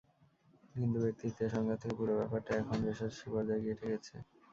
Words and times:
কিন্তু 0.71 0.97
ব্যক্তিত্বের 1.03 1.53
সংঘাত 1.55 1.77
থেকে 1.81 1.95
পুরো 1.99 2.13
ব্যাপারটা 2.19 2.51
এখন 2.61 2.77
রেষারেষির 2.87 3.29
পর্যায়ে 3.33 3.61
গিয়ে 3.63 3.77
ঠেকেছে। 3.79 4.15